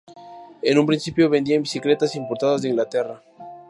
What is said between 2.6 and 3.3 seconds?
de Inglaterra.